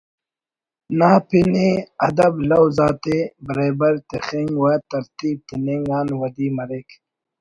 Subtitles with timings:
[0.97, 1.69] نا پن ءِ
[2.07, 6.89] ادب لوز آتے بریبر تخنگ و ترتیب تننگ آن ودی مریک